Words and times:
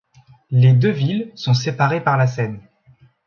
Les 0.49 0.73
deux 0.73 0.89
villes 0.89 1.31
sont 1.35 1.53
séparées 1.53 2.03
par 2.03 2.17
la 2.17 2.25
Seine. 2.25 2.59